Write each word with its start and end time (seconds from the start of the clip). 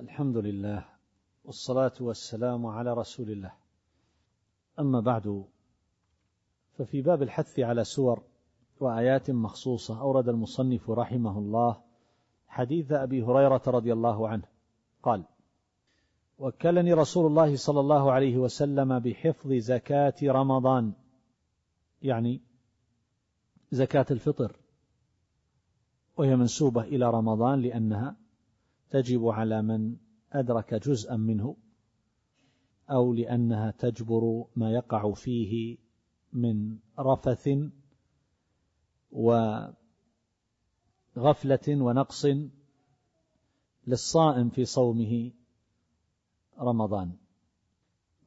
الحمد 0.00 0.36
لله 0.36 0.84
والصلاة 1.44 1.92
والسلام 2.00 2.66
على 2.66 2.94
رسول 2.94 3.30
الله. 3.30 3.52
أما 4.78 5.00
بعد 5.00 5.44
ففي 6.78 7.02
باب 7.02 7.22
الحث 7.22 7.58
على 7.58 7.84
سور 7.84 8.22
وآيات 8.80 9.30
مخصوصة 9.30 10.00
أورد 10.00 10.28
المصنف 10.28 10.90
رحمه 10.90 11.38
الله 11.38 11.82
حديث 12.48 12.92
أبي 12.92 13.22
هريرة 13.22 13.62
رضي 13.66 13.92
الله 13.92 14.28
عنه. 14.28 14.42
قال 15.02 15.24
وكلني 16.38 16.92
رسول 16.92 17.26
الله 17.26 17.56
صلى 17.56 17.80
الله 17.80 18.12
عليه 18.12 18.36
وسلم 18.36 18.98
بحفظ 18.98 19.52
زكاة 19.52 20.14
رمضان. 20.22 20.92
يعني 22.02 22.40
زكاة 23.70 24.06
الفطر. 24.10 24.56
وهي 26.16 26.36
منسوبة 26.36 26.82
إلى 26.82 27.10
رمضان 27.10 27.60
لأنها 27.60 28.16
تجب 28.90 29.28
على 29.28 29.62
من 29.62 29.96
أدرك 30.32 30.74
جزءا 30.74 31.16
منه 31.16 31.56
أو 32.90 33.14
لأنها 33.14 33.70
تجبر 33.70 34.44
ما 34.56 34.72
يقع 34.72 35.12
فيه 35.12 35.78
من 36.32 36.78
رفث 36.98 37.48
وغفلة 39.12 39.76
ونقص 41.68 42.26
للصائم 43.86 44.48
في 44.50 44.64
صومه 44.64 45.32
رمضان. 46.58 47.16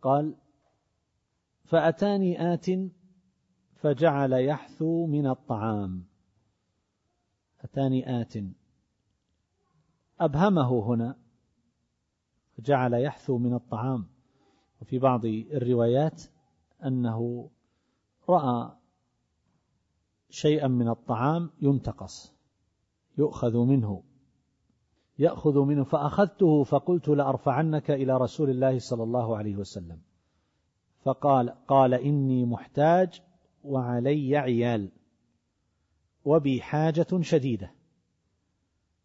قال 0.02 0.36
فأتاني 1.64 2.54
آت 2.54 2.66
فجعل 3.76 4.34
يحثو 4.34 5.08
من 5.08 5.28
الطعام. 5.28 6.06
أتاني 7.62 8.22
آت 8.22 8.34
أبهمه 10.20 10.86
هنا 10.86 11.16
جعل 12.60 12.94
يحثو 12.94 13.38
من 13.38 13.54
الطعام. 13.54 14.08
وفي 14.82 15.00
بعض 15.00 15.26
الروايات 15.26 16.24
أنه 16.86 17.50
رأى 18.30 18.72
شيئا 20.30 20.68
من 20.68 20.90
الطعام 20.90 21.50
ينتقص 21.62 22.34
يؤخذ 23.18 23.58
منه 23.58 24.04
يأخذ 25.20 25.60
منه 25.60 25.84
فأخذته 25.84 26.64
فقلت 26.64 27.10
لأرفعنك 27.10 27.92
إلى 27.92 28.18
رسول 28.18 28.50
الله 28.50 28.80
صلى 28.80 29.04
الله 29.04 29.38
عليه 29.38 29.56
وسلم. 29.56 30.02
فقال 31.04 31.50
قال 31.50 31.94
إني 31.94 32.46
محتاج 32.46 33.22
وعلي 33.64 34.38
عيال 34.38 34.92
وبي 36.26 36.62
حاجة 36.62 37.22
شديدة 37.22 37.72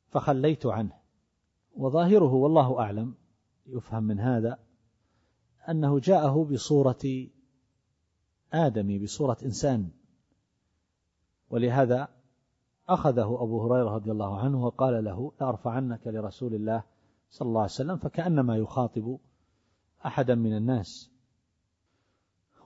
فخليت 0.09 0.67
عنه. 0.67 1.04
وظاهره 1.77 2.35
والله 2.35 2.81
أعلم 2.81 3.15
يفهم 3.67 4.03
من 4.03 4.21
هذا 4.21 4.59
أنه 5.69 5.99
جاءه 5.99 6.45
بصورة 6.45 7.27
آدمي 8.53 8.99
بصورة 8.99 9.37
إنسان. 9.45 9.91
ولهذا 11.51 12.09
أخذه 12.89 13.39
أبو 13.41 13.63
هريرة 13.63 13.95
رضي 13.95 14.11
الله 14.11 14.39
عنه 14.39 14.65
وقال 14.65 15.05
له 15.05 15.33
لأرفعنك 15.41 16.07
لرسول 16.07 16.55
الله 16.55 16.83
صلى 17.31 17.49
الله 17.49 17.61
عليه 17.61 17.71
وسلم 17.71 17.97
فكأنما 17.97 18.57
يخاطب 18.57 19.19
أحدا 20.07 20.35
من 20.35 20.57
الناس. 20.57 21.11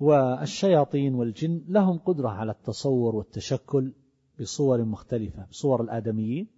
والشياطين 0.01 1.15
والجن 1.15 1.65
لهم 1.69 1.99
قدرة 1.99 2.29
على 2.29 2.53
التصور 2.53 3.17
والتشكل 3.17 3.93
بصور 4.41 4.85
مختلفة 4.85 5.47
بصور 5.51 5.83
الآدميين. 5.83 6.58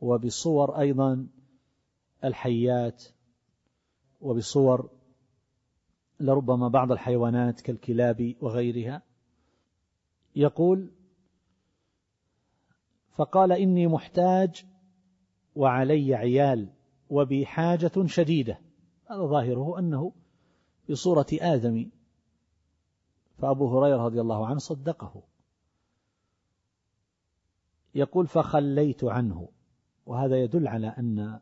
وبصور 0.00 0.80
أيضا 0.80 1.26
الحيات 2.24 3.04
وبصور 4.20 4.90
لربما 6.20 6.68
بعض 6.68 6.92
الحيوانات 6.92 7.60
كالكلاب 7.60 8.34
وغيرها. 8.40 9.02
يقول 10.36 10.90
فقال 13.16 13.52
إني 13.52 13.86
محتاج 13.86 14.64
وعلي 15.56 16.14
عيال 16.14 16.68
وبي 17.10 17.46
حاجة 17.46 18.06
شديدة. 18.06 18.60
هذا 19.10 19.26
ظاهره 19.26 19.78
أنه 19.78 20.12
بصورة 20.90 21.26
آدم. 21.32 21.90
فأبو 23.38 23.78
هريرة 23.78 24.04
رضي 24.04 24.20
الله 24.20 24.46
عنه 24.46 24.58
صدقه. 24.58 25.22
يقول 27.94 28.26
فخليت 28.26 29.04
عنه. 29.04 29.48
وهذا 30.06 30.36
يدل 30.36 30.68
على 30.68 30.86
أن 30.86 31.40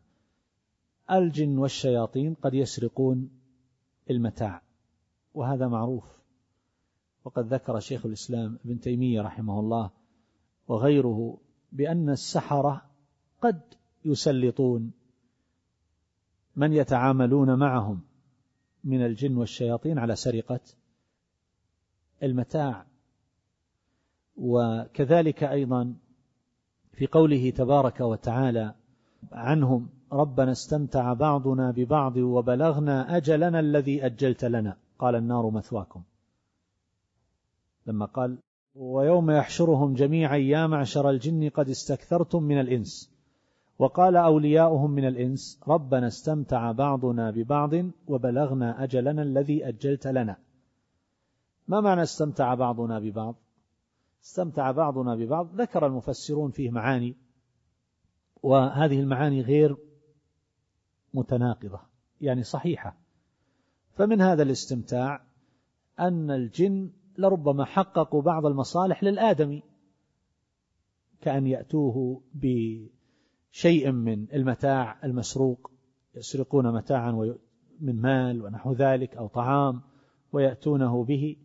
الجن 1.10 1.58
والشياطين 1.58 2.34
قد 2.34 2.54
يسرقون 2.54 3.30
المتاع 4.10 4.62
وهذا 5.34 5.68
معروف. 5.68 6.18
وقد 7.24 7.54
ذكر 7.54 7.80
شيخ 7.80 8.06
الإسلام 8.06 8.58
ابن 8.64 8.80
تيمية 8.80 9.22
رحمه 9.22 9.60
الله 9.60 9.90
وغيره 10.68 11.38
بأن 11.72 12.10
السحرة 12.10 12.90
قد 13.42 13.60
يسلطون 14.04 14.92
من 16.56 16.72
يتعاملون 16.72 17.58
معهم 17.58 18.00
من 18.84 19.06
الجن 19.06 19.36
والشياطين 19.36 19.98
على 19.98 20.16
سرقة 20.16 20.60
المتاع. 22.22 22.86
وكذلك 24.36 25.44
أيضا 25.44 25.94
في 26.98 27.06
قوله 27.06 27.50
تبارك 27.50 28.00
وتعالى 28.00 28.74
عنهم 29.32 29.88
ربنا 30.12 30.52
استمتع 30.52 31.12
بعضنا 31.12 31.70
ببعض 31.70 32.16
وبلغنا 32.16 33.16
أجلنا 33.16 33.60
الذي 33.60 34.06
أجلت 34.06 34.44
لنا. 34.44 34.76
قال 34.98 35.14
النار 35.14 35.50
مثواكم. 35.50 36.02
لما 37.86 38.06
قال 38.06 38.38
ويوم 38.74 39.30
يحشرهم 39.30 39.94
جميعا 39.94 40.36
يا 40.36 40.66
معشر 40.66 41.10
الجن 41.10 41.48
قد 41.48 41.68
استكثرتم 41.68 42.42
من 42.42 42.60
الإنس. 42.60 43.10
وقال 43.78 44.16
أولياؤهم 44.16 44.90
من 44.90 45.08
الإنس 45.08 45.60
ربنا 45.68 46.06
استمتع 46.06 46.72
بعضنا 46.72 47.30
ببعض 47.30 47.72
وبلغنا 48.08 48.84
أجلنا 48.84 49.22
الذي 49.22 49.68
أجلت 49.68 50.06
لنا. 50.06 50.36
ما 51.68 51.80
معنى 51.80 52.02
استمتع 52.02 52.54
بعضنا 52.54 52.98
ببعض؟ 52.98 53.34
استمتع 54.22 54.70
بعضنا 54.70 55.14
ببعض 55.14 55.60
ذكر 55.60 55.86
المفسرون 55.86 56.50
فيه 56.50 56.70
معاني 56.70 57.16
وهذه 58.42 59.00
المعاني 59.00 59.40
غير 59.40 59.76
متناقضة 61.14 61.80
يعني 62.20 62.42
صحيحة. 62.42 62.96
فمن 63.92 64.20
هذا 64.20 64.42
الاستمتاع 64.42 65.26
أن 66.00 66.30
الجن 66.30 66.90
لربما 67.18 67.64
حققوا 67.64 68.22
بعض 68.22 68.46
المصالح 68.46 69.04
للآدمي 69.04 69.62
كأن 71.20 71.46
يأتوه 71.46 72.22
بشيء 72.34 73.92
من 73.92 74.32
المتاع 74.32 74.98
المسروق 75.04 75.70
يسرقون 76.14 76.74
متاعا 76.74 77.36
من 77.80 78.00
مال 78.00 78.42
ونحو 78.42 78.72
ذلك 78.72 79.16
أو 79.16 79.26
طعام 79.26 79.82
ويأتونه 80.32 81.04
به. 81.04 81.36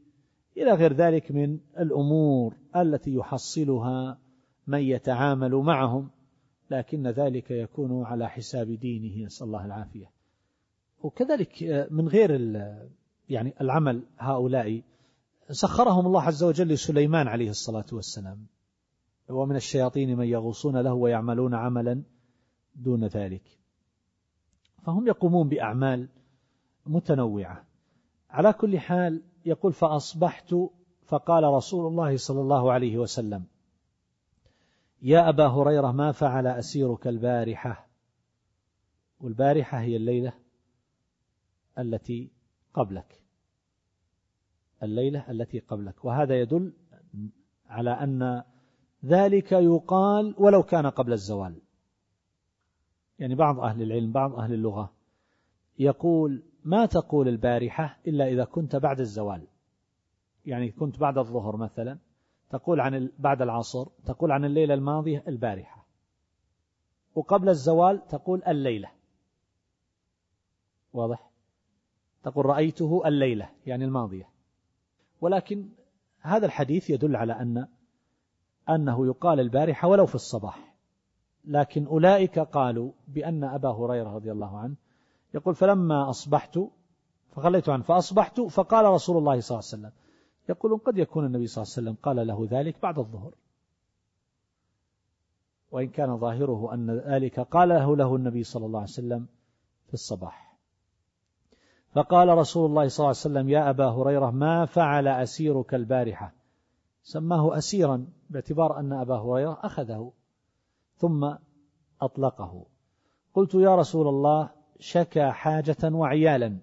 إلى 0.58 0.72
غير 0.72 0.94
ذلك 0.94 1.32
من 1.32 1.60
الأمور 1.80 2.54
التي 2.76 3.14
يحصلها 3.14 4.18
من 4.68 4.80
يتعامل 4.80 5.56
معهم 5.56 6.10
لكن 6.72 7.08
ذلك 7.08 7.52
يكون 7.52 8.04
على 8.04 8.30
حساب 8.30 8.72
دينه 8.72 9.26
نسأل 9.26 9.48
الله 9.48 9.66
العافية. 9.66 10.12
وكذلك 11.00 11.64
من 11.92 12.08
غير 12.08 12.32
يعني 13.30 13.54
العمل 13.62 14.04
هؤلاء 14.18 14.82
سخرهم 15.50 16.06
الله 16.06 16.22
عز 16.22 16.44
وجل 16.44 16.68
لسليمان 16.68 17.28
عليه 17.28 17.50
الصلاة 17.50 17.86
والسلام. 17.92 18.46
ومن 19.30 19.56
الشياطين 19.56 20.18
من 20.18 20.28
يغوصون 20.28 20.78
له 20.78 20.94
ويعملون 20.94 21.54
عملا 21.54 22.04
دون 22.76 23.06
ذلك. 23.06 23.44
فهم 24.86 25.08
يقومون 25.08 25.50
بأعمال 25.50 26.10
متنوعة. 26.86 27.66
على 28.30 28.54
كل 28.54 28.80
حال 28.80 29.22
يقول 29.46 29.74
فأصبحت 29.74 30.56
فقال 31.06 31.44
رسول 31.44 31.88
الله 31.88 32.18
صلى 32.18 32.42
الله 32.42 32.72
عليه 32.72 32.98
وسلم 32.98 33.46
يا 35.02 35.30
أبا 35.30 35.48
هريرة 35.48 35.92
ما 35.92 36.12
فعل 36.12 36.48
أسيرك 36.48 37.08
البارحة؟ 37.08 37.88
والبارحة 39.20 39.80
هي 39.80 39.96
الليلة 39.96 40.34
التي 41.80 42.32
قبلك. 42.74 43.22
الليلة 44.84 45.32
التي 45.32 45.60
قبلك. 45.60 46.06
وهذا 46.06 46.42
يدل 46.42 46.74
على 47.68 47.90
أن 47.92 48.44
ذلك 49.06 49.52
يقال 49.52 50.36
ولو 50.38 50.64
كان 50.64 50.88
قبل 50.88 51.14
الزوال. 51.14 51.62
يعني 53.20 53.36
بعض 53.36 53.60
أهل 53.60 53.82
العلم 53.82 54.12
بعض 54.12 54.36
أهل 54.36 54.54
اللغة 54.54 54.94
يقول 55.80 56.44
ما 56.66 56.86
تقول 56.86 57.28
البارحة 57.28 57.98
إلا 58.08 58.28
إذا 58.28 58.46
كنت 58.46 58.76
بعد 58.76 59.00
الزوال. 59.00 59.48
يعني 60.46 60.72
كنت 60.72 61.00
بعد 61.00 61.18
الظهر 61.18 61.58
مثلا 61.58 61.98
تقول 62.50 62.80
عن 62.80 63.10
بعد 63.20 63.42
العصر 63.42 63.88
تقول 64.06 64.32
عن 64.32 64.46
الليلة 64.46 64.74
الماضية 64.74 65.24
البارحة. 65.28 65.86
وقبل 67.16 67.50
الزوال 67.50 68.08
تقول 68.08 68.44
الليلة. 68.44 68.92
واضح؟ 70.94 71.30
تقول 72.24 72.46
رأيته 72.46 73.02
الليلة 73.06 73.50
يعني 73.66 73.86
الماضية. 73.86 74.30
ولكن 75.22 75.70
هذا 76.20 76.46
الحديث 76.46 76.90
يدل 76.90 77.16
على 77.16 77.34
أن 77.34 77.68
أنه 78.70 79.06
يقال 79.08 79.40
البارحة 79.40 79.88
ولو 79.88 80.06
في 80.06 80.16
الصباح. 80.16 80.74
لكن 81.46 81.86
أولئك 81.86 82.40
قالوا 82.40 82.92
بأن 83.08 83.44
أبا 83.44 83.70
هريرة 83.70 84.16
رضي 84.16 84.32
الله 84.32 84.58
عنه 84.58 84.76
يقول 85.34 85.56
فلما 85.56 86.10
أصبحت 86.10 86.60
فخليت 87.32 87.70
عنه 87.70 87.84
فأصبحت 87.84 88.42
فقال 88.42 88.86
رسول 88.86 89.18
الله 89.18 89.40
صلى 89.40 89.60
الله 89.60 89.70
عليه 89.70 89.82
وسلم 89.88 89.92
يقولون 90.50 90.80
قد 90.80 90.98
يكون 90.98 91.26
النبي 91.26 91.48
صلى 91.48 91.62
الله 91.62 91.74
عليه 91.74 91.84
وسلم 91.84 91.98
قال 92.04 92.28
له 92.28 92.60
ذلك 92.60 92.82
بعد 92.82 93.00
الظهر. 93.00 93.34
وإن 95.72 95.90
كان 95.90 96.18
ظاهره 96.18 96.74
أن 96.74 96.92
ذلك 96.92 97.40
قال 97.40 97.70
له 97.70 97.96
له 97.96 98.16
النبي 98.16 98.44
صلى 98.44 98.66
الله 98.66 98.80
عليه 98.80 98.90
وسلم 98.90 99.28
في 99.88 99.94
الصباح. 99.94 100.58
فقال 101.92 102.38
رسول 102.38 102.70
الله 102.70 102.88
صلى 102.88 103.04
الله 103.04 103.08
عليه 103.08 103.18
وسلم 103.18 103.50
يا 103.50 103.70
أبا 103.70 103.90
هريرة 103.90 104.32
ما 104.32 104.66
فعل 104.66 105.08
أسيرك 105.08 105.74
البارحة؟ 105.74 106.34
سماه 107.04 107.58
أسيرا 107.58 108.08
باعتبار 108.30 108.80
أن 108.80 108.94
أبا 108.94 109.18
هريرة 109.18 109.60
أخذه 109.64 110.12
ثم 110.98 111.36
أطلقه. 112.02 112.66
قلت 113.34 113.56
يا 113.56 113.76
رسول 113.76 114.08
الله 114.08 114.50
شكى 114.80 115.32
حاجة 115.32 115.78
وعيالا. 115.84 116.58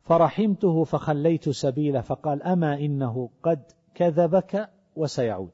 فرحمته 0.00 0.84
فخليت 0.84 1.48
سبيله 1.48 2.00
فقال 2.00 2.42
أما 2.42 2.74
إنه 2.80 3.30
قد 3.42 3.62
كذبك 3.94 4.70
وسيعود. 4.96 5.50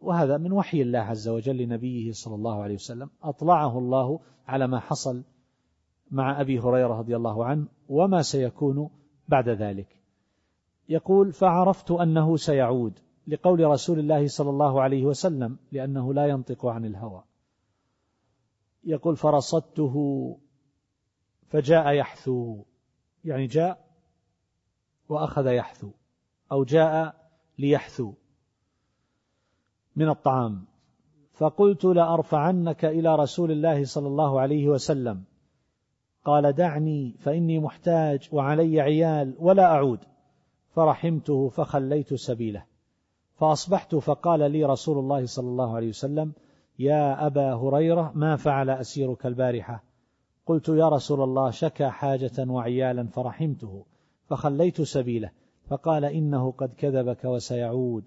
وهذا 0.00 0.36
من 0.36 0.52
وحي 0.52 0.82
الله 0.82 0.98
عز 0.98 1.28
وجل 1.28 1.56
لنبيه 1.56 2.12
صلى 2.12 2.34
الله 2.34 2.62
عليه 2.62 2.74
وسلم. 2.74 3.10
أطلعه 3.22 3.78
الله 3.78 4.20
على 4.46 4.66
ما 4.66 4.80
حصل 4.80 5.22
مع 6.10 6.40
أبي 6.40 6.58
هريرة 6.58 6.98
رضي 6.98 7.16
الله 7.16 7.44
عنه 7.44 7.66
وما 7.88 8.22
سيكون 8.22 8.90
بعد 9.28 9.48
ذلك. 9.48 9.96
يقول 10.88 11.32
فعرفت 11.32 11.90
أنه 11.90 12.36
سيعود 12.36 12.98
لقول 13.26 13.64
رسول 13.64 13.98
الله 13.98 14.26
صلى 14.26 14.50
الله 14.50 14.82
عليه 14.82 15.04
وسلم 15.04 15.58
لأنه 15.72 16.14
لا 16.14 16.26
ينطق 16.26 16.66
عن 16.66 16.84
الهوى. 16.84 17.22
يقول 18.86 19.16
فرصدته 19.16 19.94
فجاء 21.46 21.92
يحثو 21.92 22.62
يعني 23.24 23.46
جاء 23.46 23.84
وأخذ 25.08 25.46
يحثو 25.46 25.90
أو 26.52 26.64
جاء 26.64 27.14
ليحثو 27.58 28.12
من 29.96 30.08
الطعام. 30.08 30.64
فقلت 31.32 31.84
لأرفعنك 31.84 32.84
إلى 32.84 33.16
رسول 33.16 33.50
الله 33.50 33.84
صلى 33.84 34.06
الله 34.06 34.40
عليه 34.40 34.68
وسلم. 34.68 35.24
قال 36.24 36.52
دعني 36.52 37.14
فإني 37.18 37.58
محتاج 37.58 38.28
وعلي 38.32 38.80
عيال 38.80 39.34
ولا 39.38 39.64
أعود. 39.64 39.98
فرحمته 40.70 41.48
فخليت 41.48 42.14
سبيله. 42.14 42.64
فأصبحت 43.34 43.94
فقال 43.94 44.50
لي 44.52 44.64
رسول 44.64 44.98
الله 44.98 45.26
صلى 45.26 45.48
الله 45.48 45.76
عليه 45.76 45.88
وسلم 45.88 46.32
يا 46.78 47.26
أبا 47.26 47.54
هريرة 47.54 48.12
ما 48.14 48.36
فعل 48.36 48.70
أسيرك 48.70 49.26
البارحة؟ 49.26 49.84
قلت 50.46 50.68
يا 50.68 50.88
رسول 50.88 51.22
الله 51.22 51.50
شكى 51.50 51.88
حاجة 51.88 52.50
وعيالا 52.50 53.06
فرحمته 53.06 53.84
فخليت 54.26 54.82
سبيله 54.82 55.30
فقال 55.68 56.04
إنه 56.04 56.50
قد 56.50 56.74
كذبك 56.74 57.24
وسيعود. 57.24 58.04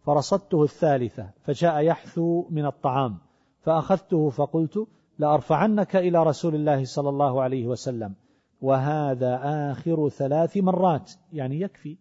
فرصدته 0.00 0.62
الثالثة 0.62 1.30
فجاء 1.42 1.80
يحثو 1.80 2.48
من 2.50 2.66
الطعام 2.66 3.18
فأخذته 3.60 4.30
فقلت 4.30 4.86
لأرفعنك 5.18 5.96
إلى 5.96 6.22
رسول 6.22 6.54
الله 6.54 6.84
صلى 6.84 7.08
الله 7.08 7.42
عليه 7.42 7.66
وسلم 7.66 8.14
وهذا 8.60 9.40
آخر 9.44 10.08
ثلاث 10.08 10.56
مرات 10.56 11.12
يعني 11.32 11.60
يكفي. 11.60 11.96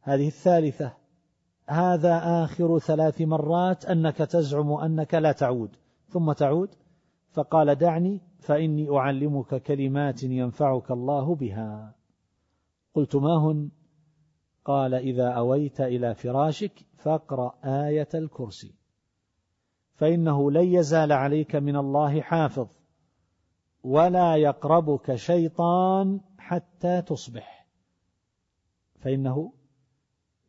هذه 0.00 0.26
الثالثة 0.26 0.92
هذا 1.68 2.44
آخر 2.44 2.78
ثلاث 2.78 3.20
مرات 3.20 3.84
أنك 3.84 4.16
تزعم 4.16 4.72
أنك 4.72 5.14
لا 5.14 5.32
تعود. 5.32 5.76
ثم 6.08 6.32
تعود 6.32 6.74
فقال 7.30 7.74
دعني 7.74 8.20
فإني 8.38 8.96
أعلمك 8.96 9.62
كلمات 9.62 10.22
ينفعك 10.22 10.90
الله 10.90 11.34
بها. 11.34 11.94
قلت 12.94 13.16
ما 13.16 13.36
هن؟ 13.36 13.70
قال 14.64 14.94
إذا 14.94 15.28
أويت 15.28 15.80
إلى 15.80 16.14
فراشك 16.14 16.72
فاقرأ 16.96 17.54
آية 17.64 18.08
الكرسي. 18.14 18.74
فإنه 19.94 20.50
لن 20.50 20.74
يزال 20.74 21.12
عليك 21.12 21.56
من 21.56 21.76
الله 21.76 22.20
حافظ 22.20 22.68
ولا 23.82 24.36
يقربك 24.36 25.14
شيطان 25.14 26.20
حتى 26.38 27.02
تصبح. 27.02 27.66
فإنه 29.00 29.52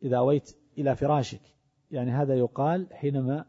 إذا 0.02 0.16
أويت 0.16 0.59
إلى 0.78 0.96
فراشك. 0.96 1.40
يعني 1.90 2.10
هذا 2.10 2.34
يقال 2.34 2.86
حينما 2.92 3.44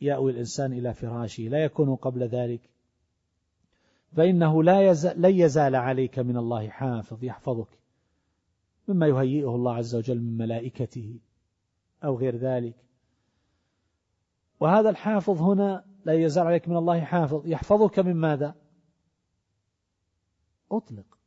يأوي 0.00 0.32
الإنسان 0.32 0.72
إلى 0.72 0.94
فراشه 0.94 1.42
لا 1.42 1.64
يكون 1.64 1.96
قبل 1.96 2.22
ذلك. 2.22 2.60
فإنه 4.12 4.62
لا 4.62 4.90
يزال 4.90 5.22
لن 5.22 5.34
يزال 5.34 5.74
عليك 5.76 6.18
من 6.18 6.36
الله 6.36 6.68
حافظ 6.68 7.24
يحفظك. 7.24 7.78
مما 8.88 9.06
يهيئه 9.06 9.54
الله 9.54 9.74
عز 9.74 9.94
وجل 9.94 10.20
من 10.20 10.36
ملائكته 10.36 11.18
أو 12.04 12.18
غير 12.18 12.36
ذلك. 12.36 12.76
وهذا 14.60 14.90
الحافظ 14.90 15.42
هنا 15.42 15.84
لا 16.04 16.12
يزال 16.12 16.46
عليك 16.46 16.68
من 16.68 16.76
الله 16.76 17.00
حافظ. 17.00 17.46
يحفظك 17.46 17.98
من 17.98 18.16
ماذا؟ 18.16 18.54
أطلق. 20.72 21.18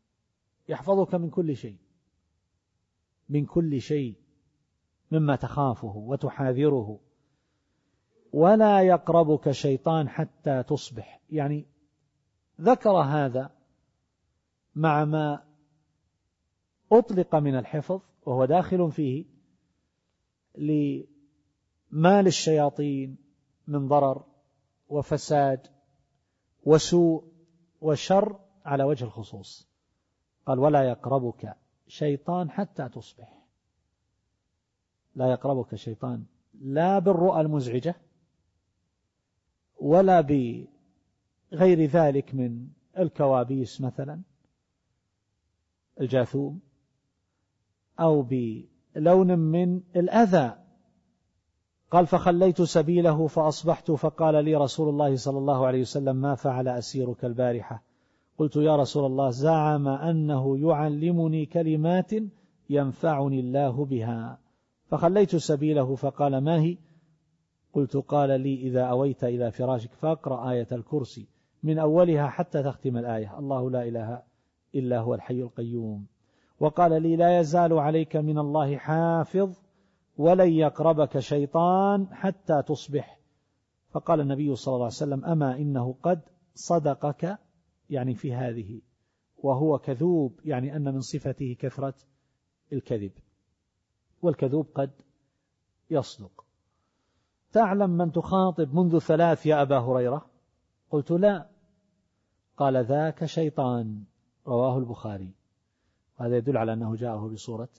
يحفظك 0.69 1.15
من 1.15 1.29
كل 1.29 1.55
شيء. 1.55 1.77
من 3.29 3.45
كل 3.45 3.81
شيء. 3.81 4.15
مما 5.11 5.35
تخافه 5.35 5.93
وتحاذره. 5.95 6.99
ولا 8.33 8.81
يقربك 8.81 9.51
شيطان 9.51 10.09
حتى 10.09 10.63
تصبح. 10.63 11.21
يعني 11.29 11.65
ذكر 12.61 12.89
هذا 12.89 13.51
مع 14.75 15.05
ما 15.05 15.43
أطلق 16.91 17.35
من 17.35 17.55
الحفظ 17.55 18.01
وهو 18.25 18.45
داخل 18.45 18.91
فيه 18.91 19.25
لما 20.55 22.21
للشياطين 22.21 23.17
من 23.67 23.87
ضرر 23.87 24.23
وفساد 24.89 25.67
وسوء 26.65 27.23
وشر 27.81 28.39
على 28.65 28.83
وجه 28.83 29.05
الخصوص. 29.05 29.69
قال 30.45 30.59
ولا 30.59 30.83
يقربك 30.83 31.55
شيطان 31.87 32.49
حتى 32.49 32.89
تصبح. 32.89 33.36
لا 35.17 35.31
يقربك 35.31 35.75
شيطان 35.75 36.23
لا 36.61 36.99
بالرؤى 36.99 37.41
المزعجة 37.41 37.95
ولا 39.79 40.21
بغير 40.21 41.85
ذلك 41.85 42.35
من 42.35 42.67
الكوابيس 42.99 43.81
مثلا 43.81 44.21
الجاثوم 46.01 46.59
أو 47.99 48.21
بلون 48.21 49.39
من 49.39 49.81
الأذى. 49.95 50.55
قال 51.91 52.07
فخليت 52.07 52.61
سبيله 52.61 53.27
فأصبحت 53.27 53.91
فقال 53.91 54.45
لي 54.45 54.55
رسول 54.55 54.89
الله 54.89 55.15
صلى 55.15 55.37
الله 55.37 55.67
عليه 55.67 55.81
وسلم 55.81 56.15
ما 56.15 56.35
فعل 56.35 56.67
أسيرك 56.67 57.25
البارحة؟ 57.25 57.83
قلت 58.37 58.55
يا 58.55 58.75
رسول 58.75 59.05
الله 59.05 59.29
زعم 59.29 59.87
أنه 59.87 60.57
يعلمني 60.57 61.45
كلمات 61.45 62.11
ينفعني 62.69 63.39
الله 63.39 63.85
بها. 63.85 64.39
فخليت 64.87 65.35
سبيله 65.35 65.95
فقال 65.95 66.37
ما 66.37 66.61
هي؟ 66.61 66.77
قلت 67.73 67.97
قال 67.97 68.41
لي 68.41 68.55
إذا 68.55 68.83
أويت 68.83 69.23
إلى 69.23 69.51
فراشك 69.51 69.93
فاقرأ 69.93 70.51
آية 70.51 70.67
الكرسي 70.71 71.27
من 71.63 71.79
أولها 71.79 72.27
حتى 72.27 72.63
تختم 72.63 72.97
الآية. 72.97 73.39
الله 73.39 73.71
لا 73.71 73.83
إله 73.83 74.23
إلا 74.75 74.99
هو 74.99 75.13
الحي 75.13 75.41
القيوم. 75.41 76.05
وقال 76.59 77.01
لي 77.01 77.15
لا 77.15 77.39
يزال 77.39 77.73
عليك 77.73 78.15
من 78.15 78.37
الله 78.37 78.77
حافظ 78.77 79.57
ولن 80.17 80.51
يقربك 80.53 81.19
شيطان 81.19 82.07
حتى 82.11 82.63
تصبح. 82.67 83.19
فقال 83.89 84.21
النبي 84.21 84.55
صلى 84.55 84.73
الله 84.73 84.85
عليه 84.85 84.95
وسلم 84.95 85.25
أما 85.25 85.57
إنه 85.57 85.95
قد 86.03 86.21
صدقك 86.55 87.37
يعني 87.89 88.15
في 88.15 88.33
هذه 88.33 88.81
وهو 89.37 89.79
كذوب 89.79 90.39
يعني 90.45 90.75
أن 90.75 90.93
من 90.93 91.01
صفته 91.01 91.55
كثرة 91.59 91.93
الكذب. 92.73 93.11
والكذوب 94.21 94.67
قد 94.75 94.91
يصدق. 95.89 96.45
تعلم 97.51 97.89
من 97.89 98.11
تخاطب 98.11 98.75
منذ 98.75 98.99
ثلاث 98.99 99.45
يا 99.45 99.61
أبا 99.61 99.79
هريرة؟ 99.79 100.25
قلت 100.89 101.11
لا. 101.11 101.49
قال 102.57 102.85
ذاك 102.85 103.25
شيطان. 103.25 104.03
رواه 104.47 104.77
البخاري. 104.77 105.31
وهذا 106.19 106.37
يدل 106.37 106.57
على 106.57 106.73
أنه 106.73 106.95
جاءه 106.95 107.27
بصورة 107.27 107.69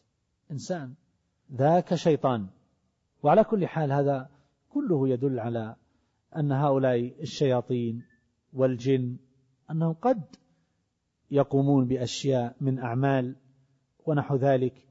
إنسان. 0.50 0.94
ذاك 1.52 1.94
شيطان. 1.94 2.46
وعلى 3.22 3.44
كل 3.44 3.66
حال 3.66 3.92
هذا 3.92 4.30
كله 4.68 5.08
يدل 5.08 5.40
على 5.40 5.76
أن 6.36 6.52
هؤلاء 6.52 7.22
الشياطين 7.22 8.02
والجن 8.52 9.16
أنهم 9.70 9.92
قد 9.92 10.22
يقومون 11.30 11.86
بأشياء 11.86 12.56
من 12.60 12.78
أعمال 12.78 13.36
ونحو 14.06 14.36
ذلك 14.36 14.86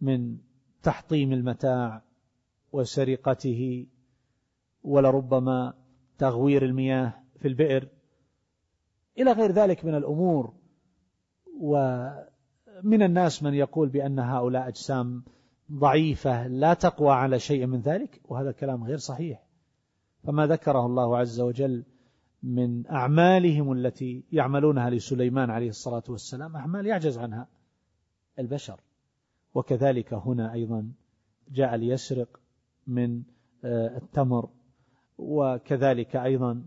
من 0.00 0.38
تحطيم 0.82 1.32
المتاع 1.32 2.02
وسرقته 2.72 3.86
ولربما 4.84 5.74
تغوير 6.18 6.64
المياه 6.64 7.14
في 7.38 7.48
البئر. 7.48 7.88
إلى 9.18 9.32
غير 9.32 9.52
ذلك 9.52 9.84
من 9.84 9.94
الأمور 9.94 10.54
ومن 11.60 13.02
الناس 13.02 13.42
من 13.42 13.54
يقول 13.54 13.88
بأن 13.88 14.18
هؤلاء 14.18 14.68
أجسام 14.68 15.24
ضعيفة 15.72 16.46
لا 16.46 16.74
تقوى 16.74 17.10
على 17.12 17.38
شيء 17.38 17.66
من 17.66 17.80
ذلك 17.80 18.20
وهذا 18.24 18.50
الكلام 18.50 18.84
غير 18.84 18.96
صحيح. 18.96 19.42
فما 20.24 20.46
ذكره 20.46 20.86
الله 20.86 21.18
عز 21.18 21.40
وجل 21.40 21.84
من 22.42 22.86
أعمالهم 22.86 23.72
التي 23.72 24.24
يعملونها 24.32 24.90
لسليمان 24.90 25.50
عليه 25.50 25.68
الصلاة 25.68 26.02
والسلام 26.08 26.56
أعمال 26.56 26.86
يعجز 26.86 27.18
عنها 27.18 27.48
البشر. 28.38 28.80
وكذلك 29.54 30.14
هنا 30.14 30.52
أيضا 30.52 30.92
جاء 31.50 31.74
ليسرق 31.76 32.40
من 32.86 33.22
آه، 33.64 33.96
التمر 33.96 34.48
وكذلك 35.18 36.16
أيضا 36.16 36.64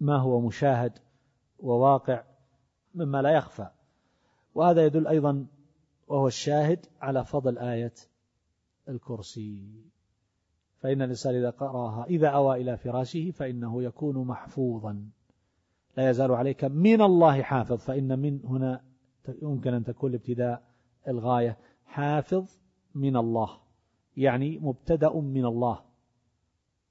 ما 0.00 0.16
هو 0.16 0.40
مشاهد 0.40 0.92
وواقع 1.58 2.24
مما 2.94 3.22
لا 3.22 3.30
يخفى. 3.30 3.68
وهذا 4.54 4.86
يدل 4.86 5.06
أيضا 5.06 5.46
وهو 6.08 6.26
الشاهد 6.26 6.86
على 7.00 7.24
فضل 7.24 7.58
آية 7.58 7.92
الكرسي. 8.88 9.84
فإن 10.78 11.02
الإنسان 11.02 11.34
إذا 11.34 11.50
قرأها 11.50 12.04
إذا 12.04 12.28
أوى 12.28 12.62
إلى 12.62 12.76
فراشه 12.76 13.30
فإنه 13.30 13.82
يكون 13.82 14.26
محفوظا. 14.26 15.10
لا 15.96 16.10
يزال 16.10 16.32
عليك 16.32 16.64
من 16.64 17.02
الله 17.02 17.42
حافظ 17.42 17.76
فإن 17.76 18.18
من 18.18 18.40
هنا 18.44 18.84
يمكن 19.42 19.74
أن 19.74 19.84
تكون 19.84 20.14
ابتداء 20.14 20.62
الغاية. 21.08 21.58
حافظ 21.86 22.58
من 22.94 23.16
الله 23.16 23.58
يعني 24.16 24.58
مبتدأ 24.58 25.12
من 25.12 25.44
الله 25.44 25.80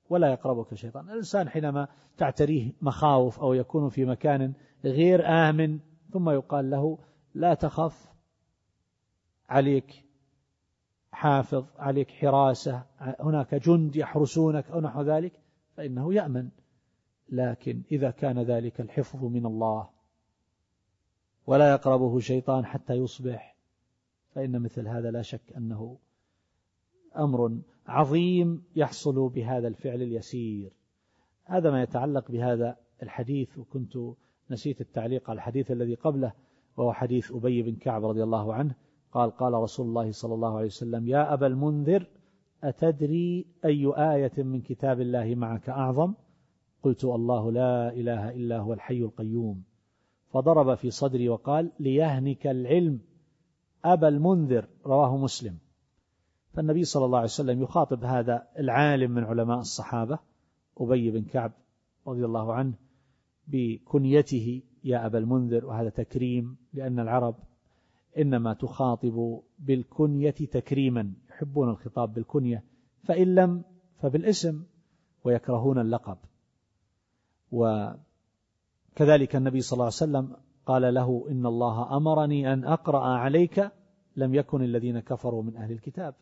ولا 0.10 0.32
يقربك 0.32 0.74
شيطان. 0.74 1.10
الإنسان 1.10 1.50
حينما 1.50 1.88
تعتريه 2.18 2.72
مخاوف 2.82 3.40
أو 3.40 3.54
يكون 3.54 3.90
في 3.90 4.06
مكان 4.06 4.54
غير 4.84 5.28
آمن 5.28 5.80
ثم 6.12 6.30
يقال 6.30 6.70
له 6.70 6.98
لا 7.34 7.54
تخف 7.54 8.14
عليك 9.50 10.06
حافظ 11.12 11.66
عليك 11.78 12.12
حراسة 12.12 12.84
هناك 13.00 13.56
جند 13.56 13.96
يحرسونك 13.96 14.72
أو 14.72 14.82
نحو 14.82 15.02
ذلك 15.02 15.40
فإنه 15.78 16.14
يأمن. 16.14 16.50
لكن 17.30 17.82
إذا 17.92 18.12
كان 18.12 18.40
ذلك 18.40 18.82
الحفظ 18.82 19.24
من 19.24 19.46
الله 19.46 19.90
ولا 21.48 21.72
يقربه 21.72 22.20
شيطان 22.20 22.66
حتى 22.66 22.94
يصبح 22.94 23.55
فإن 24.36 24.62
مثل 24.62 24.88
هذا 24.88 25.12
لا 25.12 25.22
شك 25.22 25.54
أنه 25.58 25.98
أمر 27.18 27.58
عظيم 27.88 28.64
يحصل 28.76 29.30
بهذا 29.30 29.68
الفعل 29.68 30.02
اليسير. 30.02 30.72
هذا 31.46 31.72
ما 31.72 31.84
يتعلق 31.84 32.32
بهذا 32.32 32.78
الحديث 33.04 33.58
وكنت 33.58 33.98
نسيت 34.52 34.82
التعليق 34.82 35.30
على 35.30 35.38
الحديث 35.38 35.72
الذي 35.72 35.96
قبله 35.96 36.34
وهو 36.78 36.94
حديث 36.94 37.32
أبي 37.32 37.62
بن 37.62 37.76
كعب 37.76 38.06
رضي 38.06 38.24
الله 38.24 38.54
عنه. 38.54 38.76
قال 39.12 39.32
قال 39.32 39.54
رسول 39.54 39.88
الله 39.88 40.12
صلى 40.12 40.34
الله 40.34 40.58
عليه 40.58 40.66
وسلم 40.66 41.08
يا 41.08 41.34
أبا 41.34 41.48
المنذر 41.48 42.08
أتدري 42.64 43.46
أي 43.66 43.94
آية 43.98 44.44
من 44.44 44.62
كتاب 44.62 45.02
الله 45.02 45.36
معك 45.36 45.70
أعظم؟ 45.70 46.14
قلت 46.84 47.04
الله 47.04 47.52
لا 47.52 47.94
إله 47.94 48.30
إلا 48.30 48.60
هو 48.60 48.74
الحي 48.74 49.00
القيوم. 49.00 49.64
فضرب 50.30 50.76
في 50.76 50.90
صدري 50.90 51.30
وقال 51.30 51.72
ليهنك 51.80 52.48
العلم. 52.48 53.00
أبا 53.94 54.08
المنذر 54.08 54.68
رواه 54.86 55.18
مسلم. 55.18 55.58
فالنبي 56.54 56.84
صلى 56.84 57.06
الله 57.06 57.18
عليه 57.18 57.28
وسلم 57.28 57.62
يخاطب 57.62 58.04
هذا 58.04 58.48
العالم 58.60 59.12
من 59.12 59.24
علماء 59.24 59.60
الصحابة 59.60 60.20
أبي 60.78 61.12
بن 61.12 61.24
كعب 61.24 61.52
رضي 62.08 62.26
الله 62.26 62.54
عنه 62.54 62.74
بكنيته 63.48 64.62
يا 64.84 65.06
أبا 65.06 65.18
المنذر 65.18 65.66
وهذا 65.66 65.90
تكريم 65.90 66.58
لأن 66.74 67.00
العرب 67.00 67.36
إنما 68.18 68.54
تخاطب 68.54 69.42
بالكنية 69.60 70.32
تكريما 70.32 71.14
يحبون 71.30 71.70
الخطاب 71.70 72.14
بالكنية 72.14 72.64
فإن 73.04 73.36
لم 73.36 73.64
فبالاسم 74.02 74.64
ويكرهون 75.24 75.80
اللقب. 75.80 76.18
وكذلك 77.52 79.36
النبي 79.36 79.62
صلى 79.62 79.74
الله 79.74 79.86
عليه 79.86 79.96
وسلم 79.96 80.36
قال 80.66 80.94
له 80.94 81.26
إن 81.30 81.46
الله 81.46 81.98
أمرني 81.98 82.54
أن 82.54 82.64
أقرأ 82.64 83.04
عليك 83.06 83.72
لم 84.16 84.36
يكن 84.36 84.62
الذين 84.62 85.00
كفروا 85.00 85.44
من 85.44 85.58
أهل 85.58 85.72
الكتاب. 85.72 86.14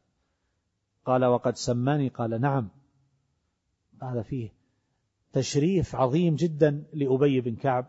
قال 1.05 1.25
وقد 1.25 1.55
سماني. 1.55 2.07
قال 2.07 2.41
نعم. 2.41 2.69
هذا 4.01 4.21
فيه 4.21 4.49
تشريف 5.33 5.95
عظيم 5.95 6.35
جدا 6.35 6.83
لأبي 6.93 7.41
بن 7.41 7.55
كعب 7.55 7.85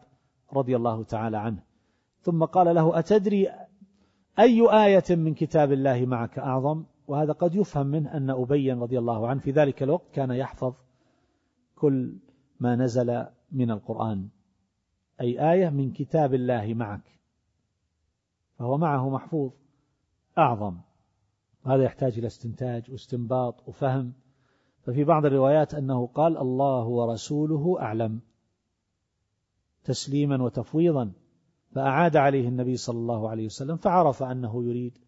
رضي 0.52 0.76
الله 0.76 1.04
تعالى 1.04 1.36
عنه. 1.36 1.62
ثم 2.22 2.44
قال 2.44 2.74
له 2.74 2.98
أتدري 2.98 3.48
أي 4.38 4.84
آية 4.86 5.16
من 5.16 5.34
كتاب 5.34 5.72
الله 5.72 6.06
معك 6.06 6.38
أعظم؟ 6.38 6.84
وهذا 7.06 7.32
قد 7.32 7.54
يفهم 7.54 7.86
منه 7.86 8.16
أن 8.16 8.30
أبي 8.30 8.72
رضي 8.72 8.98
الله 8.98 9.28
عنه 9.28 9.40
في 9.40 9.50
ذلك 9.50 9.82
الوقت 9.82 10.10
كان 10.12 10.30
يحفظ 10.30 10.74
كل 11.74 12.16
ما 12.60 12.76
نزل 12.76 13.26
من 13.52 13.70
القرآن. 13.70 14.28
أي 15.20 15.52
آية 15.52 15.68
من 15.68 15.92
كتاب 15.92 16.34
الله 16.34 16.74
معك. 16.74 17.20
فهو 18.58 18.78
معه 18.78 19.10
محفوظ. 19.10 19.52
أعظم. 20.38 20.78
هذا 21.66 21.82
يحتاج 21.82 22.18
إلى 22.18 22.26
استنتاج 22.26 22.90
واستنباط 22.90 23.68
وفهم. 23.68 24.12
ففي 24.82 25.04
بعض 25.04 25.26
الروايات 25.26 25.74
أنه 25.74 26.06
قال 26.06 26.36
الله 26.36 26.84
ورسوله 26.86 27.80
أعلم. 27.80 28.20
تسليما 29.84 30.42
وتفويضا. 30.42 31.12
فأعاد 31.70 32.16
عليه 32.16 32.48
النبي 32.48 32.76
صلى 32.76 32.98
الله 32.98 33.30
عليه 33.30 33.46
وسلم 33.46 33.76
فعرف 33.76 34.22
أنه 34.22 34.64
يريد 34.64 34.98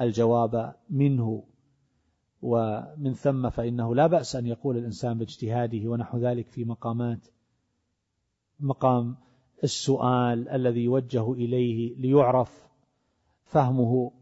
الجواب 0.00 0.74
منه. 0.90 1.44
ومن 2.42 3.14
ثم 3.14 3.50
فإنه 3.50 3.94
لا 3.94 4.06
بأس 4.06 4.36
أن 4.36 4.46
يقول 4.46 4.76
الإنسان 4.76 5.18
باجتهاده 5.18 5.88
ونحو 5.88 6.18
ذلك 6.18 6.48
في 6.48 6.64
مقامات 6.64 7.28
مقام 8.60 9.16
السؤال 9.64 10.48
الذي 10.48 10.84
يوجه 10.84 11.32
إليه 11.32 11.96
ليعرف 11.96 12.68
فهمه 13.44 14.12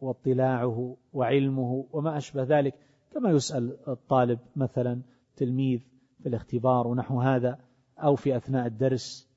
واطلاعه 0.00 0.96
وعلمه 1.12 1.86
وما 1.92 2.16
أشبه 2.16 2.42
ذلك. 2.42 2.74
كما 3.12 3.30
يسأل 3.30 3.76
الطالب 3.88 4.38
مثلا 4.56 5.02
تلميذ 5.36 5.80
في 6.22 6.28
الاختبار 6.28 6.86
ونحو 6.86 7.20
هذا 7.20 7.58
أو 7.98 8.14
في 8.14 8.36
أثناء 8.36 8.66
الدرس 8.66 9.28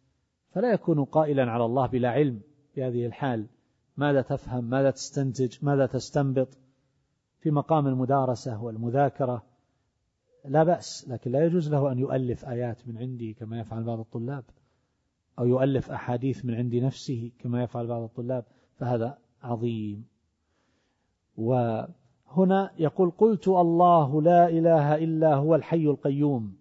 فلا 0.51 0.73
يكون 0.73 1.03
قائلا 1.03 1.51
على 1.51 1.65
الله 1.65 1.87
بلا 1.87 2.09
علم 2.09 2.41
في 2.73 2.83
هذه 2.83 3.05
الحال. 3.05 3.45
ماذا 3.97 4.21
تفهم؟ 4.21 4.63
ماذا 4.63 4.91
تستنتج؟ 4.91 5.57
ماذا 5.61 5.85
تستنبط؟ 5.85 6.57
في 7.39 7.51
مقام 7.51 7.87
المدارسة 7.87 8.63
والمذاكرة 8.63 9.43
لا 10.45 10.63
بأس 10.63 11.09
لكن 11.09 11.31
لا 11.31 11.45
يجوز 11.45 11.69
له 11.69 11.91
أن 11.91 11.99
يؤلف 11.99 12.45
آيات 12.45 12.87
من 12.87 12.97
عندي 12.97 13.33
كما 13.33 13.59
يفعل 13.59 13.83
بعض 13.83 13.99
الطلاب 13.99 14.43
أو 15.39 15.45
يؤلف 15.45 15.91
أحاديث 15.91 16.45
من 16.45 16.55
عند 16.55 16.75
نفسه 16.75 17.31
كما 17.39 17.63
يفعل 17.63 17.87
بعض 17.87 18.01
الطلاب 18.01 18.45
فهذا 18.75 19.17
عظيم. 19.43 20.05
وهنا 21.37 22.71
يقول 22.79 23.11
قلت 23.11 23.47
الله 23.47 24.21
لا 24.21 24.49
إله 24.49 24.95
إلا 24.95 25.35
هو 25.35 25.55
الحي 25.55 25.83
القيوم. 25.83 26.57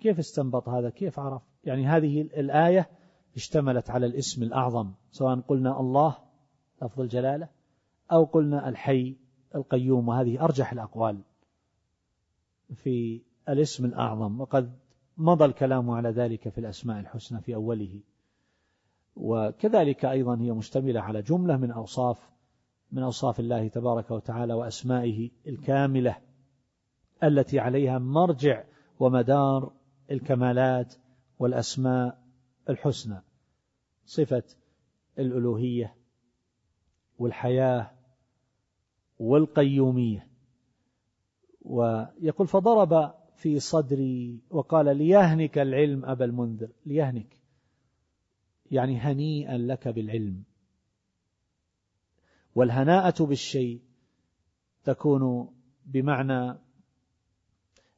كيف 0.00 0.18
استنبط 0.18 0.68
هذا؟ 0.68 0.90
كيف 0.90 1.18
عرف؟ 1.18 1.42
يعني 1.64 1.86
هذه 1.86 2.20
الآية 2.20 2.90
اشتملت 3.36 3.90
على 3.90 4.06
الاسم 4.06 4.42
الأعظم 4.42 4.92
سواء 5.10 5.40
قلنا 5.40 5.80
الله 5.80 6.18
لفظ 6.82 7.00
الجلالة 7.00 7.48
أو 8.12 8.24
قلنا 8.24 8.68
الحي 8.68 9.16
القيوم 9.54 10.08
وهذه 10.08 10.44
أرجح 10.44 10.72
الأقوال. 10.72 11.22
في 12.74 13.22
الاسم 13.48 13.84
الأعظم 13.84 14.40
وقد 14.40 14.78
مضى 15.16 15.44
الكلام 15.44 15.90
على 15.90 16.08
ذلك 16.08 16.48
في 16.48 16.58
الأسماء 16.58 17.00
الحسنى 17.00 17.40
في 17.40 17.54
أوله. 17.54 18.00
وكذلك 19.16 20.04
أيضا 20.04 20.40
هي 20.40 20.52
مشتملة 20.52 21.00
على 21.00 21.22
جملة 21.22 21.56
من 21.56 21.70
أوصاف 21.70 22.32
من 22.92 23.02
أوصاف 23.02 23.40
الله 23.40 23.68
تبارك 23.68 24.10
وتعالى 24.10 24.54
وأسمائه 24.54 25.30
الكاملة 25.46 26.16
التي 27.22 27.58
عليها 27.58 27.98
مرجع 27.98 28.64
ومدار 29.00 29.72
الكمالات 30.10 30.94
والأسماء 31.38 32.22
الحسنى. 32.68 33.22
صفة 34.04 34.42
الألوهية 35.18 35.94
والحياة 37.18 37.90
والقيومية. 39.18 40.31
ويقول 41.64 42.48
فضرب 42.48 43.14
في 43.36 43.60
صدري 43.60 44.40
وقال 44.50 44.96
ليهنك 44.96 45.58
العلم 45.58 46.04
أبا 46.04 46.24
المنذر. 46.24 46.68
ليهنك. 46.86 47.38
يعني 48.70 48.98
هنيئا 48.98 49.58
لك 49.58 49.88
بالعلم. 49.88 50.42
والهناءة 52.54 53.24
بالشيء 53.24 53.80
تكون 54.84 55.54
بمعنى 55.86 56.58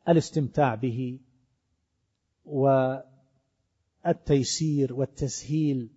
الاستمتاع 0.09 0.75
به 0.75 1.19
والتيسير 4.05 4.95
والتسهيل 4.95 5.91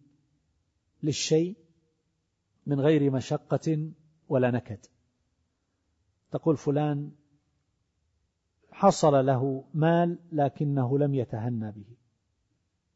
للشيء 1.03 1.55
من 2.65 2.79
غير 2.79 3.11
مشقة 3.11 3.91
ولا 4.29 4.51
نكد. 4.51 4.79
تقول 6.31 6.57
فلان 6.57 7.11
حصل 8.77 9.25
له 9.25 9.63
مال 9.73 10.17
لكنه 10.31 10.99
لم 10.99 11.15
يتهنى 11.15 11.71
به. 11.71 11.85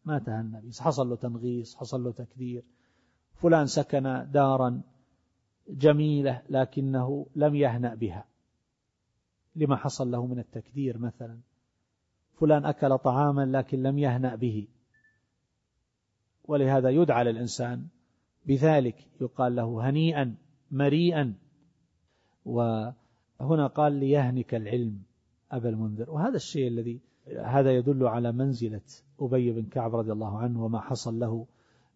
ما 0.05 0.19
تهنى 0.19 0.61
به. 0.61 0.71
حصل 0.79 1.09
له 1.09 1.15
تنغيص 1.15 1.75
حصل 1.75 2.03
له 2.03 2.11
تكدير 2.11 2.63
فلان 3.33 3.65
سكن 3.65 4.27
دارا 4.31 4.81
جميلة 5.69 6.41
لكنه 6.49 7.27
لم 7.35 7.55
يهنأ 7.55 7.95
بها. 7.95 8.25
لما 9.55 9.75
حصل 9.75 10.11
له 10.11 10.25
من 10.25 10.39
التكدير 10.39 10.97
مثلا. 10.97 11.39
فلان 12.39 12.65
أكل 12.65 12.97
طعاما 12.97 13.45
لكن 13.45 13.83
لم 13.83 13.99
يهنأ 13.99 14.35
به. 14.35 14.67
ولهذا 16.43 16.89
يدعى 16.89 17.23
للإنسان 17.23 17.87
بذلك. 18.45 19.07
يقال 19.21 19.55
له 19.55 19.89
هنيئا 19.89 20.35
مريئا. 20.71 21.33
وهنا 22.45 23.67
قال 23.67 23.93
ليهنك 23.93 24.55
العلم. 24.55 25.10
أبا 25.51 25.69
المنذر. 25.69 26.11
وهذا 26.11 26.35
الشيء 26.35 26.67
الذي 26.67 26.99
هذا 27.27 27.71
يدل 27.77 28.07
على 28.07 28.31
منزلة 28.31 28.81
أبي 29.19 29.51
بن 29.51 29.65
كعب 29.65 29.95
رضي 29.95 30.11
الله 30.11 30.37
عنه 30.37 30.65
وما 30.65 30.79
حصل 30.79 31.19
له 31.19 31.45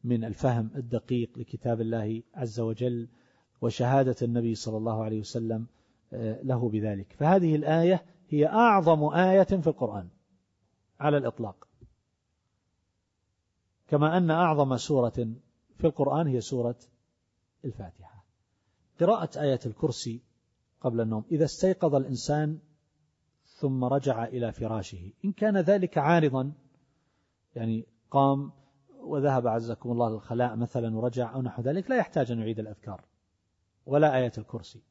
من 0.04 0.24
الفهم 0.24 0.70
الدقيق 0.76 1.30
لكتاب 1.38 1.82
الله 1.82 2.24
عز 2.36 2.60
وجل 2.60 3.08
وشهادة 3.62 4.16
النبي 4.22 4.56
صلى 4.56 4.78
الله 4.78 5.04
عليه 5.04 5.20
وسلم 5.20 5.68
آه، 6.14 6.42
له 6.44 6.70
بذلك. 6.70 7.14
فهذه 7.14 7.56
الآية 7.56 8.06
هي 8.30 8.48
أعظم 8.48 9.04
آية 9.04 9.44
في 9.44 9.68
القرآن 9.68 10.08
على 11.00 11.18
الإطلاق. 11.18 11.68
كما 13.88 14.18
أن 14.18 14.32
أعظم 14.32 14.78
سورة 14.78 15.34
في 15.78 15.88
القرآن 15.88 16.28
هي 16.28 16.42
سورة 16.42 16.76
الفاتحة. 17.66 18.26
قراءة 19.00 19.42
آية 19.42 19.60
الكرسي 19.66 20.22
قبل 20.82 21.02
النوم. 21.02 21.24
إذا 21.32 21.46
استيقظ 21.46 21.96
الإنسان 21.96 22.60
ثم 23.56 23.84
رجع 23.84 24.24
إلى 24.26 24.52
فراشه. 24.52 25.12
إن 25.26 25.32
كان 25.32 25.58
ذلك 25.58 25.98
عارضا 25.98 26.54
يعني 27.56 27.86
قام 28.12 28.52
وذهب 29.00 29.48
عزكم 29.48 29.92
الله 29.92 30.10
للخلاء 30.10 30.56
مثلا 30.56 30.98
ورجع 30.98 31.34
أو 31.34 31.42
نحو 31.42 31.62
ذلك 31.62 31.90
لا 31.90 31.98
يحتاج 31.98 32.32
أن 32.32 32.40
يعيد 32.40 32.60
الأذكار 32.60 33.02
ولا 33.86 34.18
آية 34.18 34.32
الكرسي. 34.38 34.82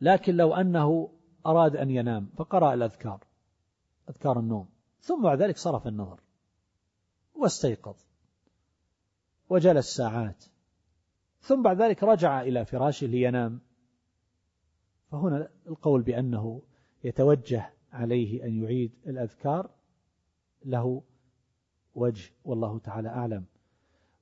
لكن 0.00 0.36
لو 0.36 0.54
أنه 0.54 1.12
أراد 1.46 1.76
أن 1.76 1.90
ينام 1.90 2.30
فقرأ 2.36 2.74
الأذكار 2.74 3.24
أذكار 4.10 4.40
النوم 4.40 4.68
ثم 5.00 5.22
بعد 5.22 5.42
ذلك 5.42 5.56
صرف 5.56 5.86
النظر 5.86 6.20
واستيقظ 7.34 7.96
وجلس 9.48 9.96
ساعات 9.96 10.44
ثم 11.40 11.62
بعد 11.62 11.82
ذلك 11.82 12.02
رجع 12.02 12.42
إلى 12.42 12.64
فراشه 12.64 13.06
لينام. 13.06 13.60
فهنا 15.10 15.48
القول 15.66 16.02
بأنه 16.02 16.62
يتوجه 17.04 17.72
عليه 17.92 18.44
أن 18.44 18.62
يعيد 18.62 18.92
الأذكار 19.06 19.70
له 20.64 21.02
وجه 21.94 22.30
والله 22.44 22.78
تعالى 22.78 23.08
أعلم. 23.08 23.44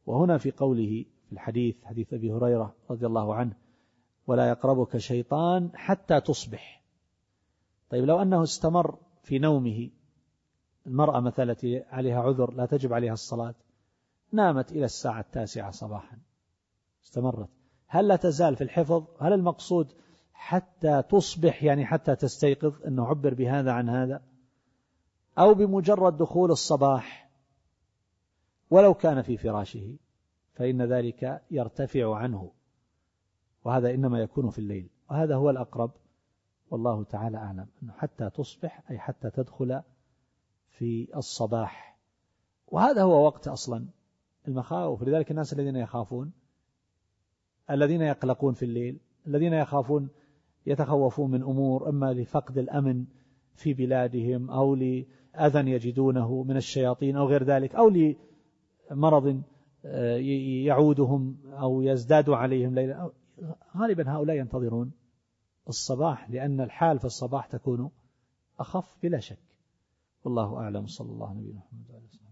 وهنا 0.06 0.38
في 0.38 0.50
قوله 0.50 1.04
في 1.26 1.32
الحديث 1.32 1.84
حديث 1.84 2.14
أبي 2.14 2.32
هريرة 2.32 2.74
رضي 2.90 3.06
الله 3.06 3.34
عنه 3.34 3.56
ولا 4.26 4.48
يقربك 4.48 4.96
شيطان 4.96 5.70
حتى 5.74 6.20
تصبح. 6.20 6.82
طيب 7.90 8.04
لو 8.04 8.22
أنه 8.22 8.42
استمر 8.42 8.98
في 9.22 9.38
نومه 9.38 9.90
المرأة 10.86 11.20
مثلا 11.20 11.56
عليها 11.90 12.20
عذر 12.20 12.54
لا 12.54 12.66
تجب 12.66 12.92
عليها 12.92 13.12
الصلاة 13.12 13.54
نامت 14.32 14.72
إلى 14.72 14.84
الساعة 14.84 15.20
التاسعة 15.20 15.70
صباحا 15.70 16.18
استمرت. 17.04 17.48
هل 17.86 18.08
لا 18.08 18.16
تزال 18.16 18.56
في 18.56 18.64
الحفظ؟ 18.64 19.04
هل 19.20 19.32
المقصود 19.32 19.92
حتى 20.40 21.02
تصبح 21.02 21.62
يعني 21.62 21.86
حتى 21.86 22.16
تستيقظ 22.16 22.86
أنه 22.86 23.06
عبر 23.06 23.34
بهذا 23.34 23.72
عن 23.72 23.88
هذا 23.88 24.22
أو 25.38 25.54
بمجرد 25.54 26.16
دخول 26.16 26.50
الصباح 26.50 27.30
ولو 28.70 28.94
كان 28.94 29.22
في 29.22 29.36
فراشه 29.36 29.96
فإن 30.54 30.82
ذلك 30.82 31.42
يرتفع 31.50 32.16
عنه 32.16 32.52
وهذا 33.64 33.94
إنما 33.94 34.20
يكون 34.20 34.50
في 34.50 34.58
الليل 34.58 34.88
وهذا 35.10 35.36
هو 35.36 35.50
الأقرب 35.50 35.90
والله 36.70 37.04
تعالى 37.04 37.36
أعلم 37.36 37.66
أنه 37.82 37.92
حتى 37.92 38.30
تصبح 38.30 38.82
أي 38.90 38.98
حتى 38.98 39.30
تدخل 39.30 39.82
في 40.68 41.08
الصباح 41.16 41.98
وهذا 42.66 43.02
هو 43.02 43.24
وقت 43.24 43.48
أصلا 43.48 43.86
المخاوف. 44.48 45.02
لذلك 45.02 45.30
الناس 45.30 45.52
الذين 45.52 45.76
يخافون 45.76 46.32
الذين 47.70 48.02
يقلقون 48.02 48.54
في 48.54 48.64
الليل 48.64 49.00
الذين 49.26 49.52
يخافون 49.52 50.08
يتخوفون 50.66 51.30
من 51.30 51.42
أمور 51.42 51.88
إما 51.88 52.12
لفقد 52.12 52.58
الأمن 52.58 53.04
في 53.54 53.74
بلادهم 53.74 54.50
أو 54.50 54.74
لأذى 54.74 55.70
يجدونه 55.70 56.42
من 56.42 56.56
الشياطين 56.56 57.16
أو 57.16 57.26
غير 57.26 57.44
ذلك 57.44 57.74
أو 57.74 57.92
لمرض 58.90 59.42
آه، 59.84 60.16
يعودهم 60.66 61.36
أو 61.44 61.82
يزداد 61.82 62.30
عليهم 62.30 62.74
ليلا. 62.74 63.10
غالبا 63.76 64.10
هؤلاء 64.10 64.36
ينتظرون 64.36 64.92
الصباح 65.68 66.30
لأن 66.30 66.60
الحال 66.60 66.98
في 66.98 67.04
الصباح 67.04 67.46
تكون 67.46 67.90
أخف 68.58 68.96
بلا 69.02 69.20
شك. 69.20 69.38
والله 70.24 70.56
أعلم. 70.56 70.86
صلى 70.86 71.10
الله 71.10 71.28
عليه 71.28 71.40
وسلم 71.40 72.29